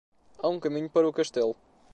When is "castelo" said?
1.13-1.55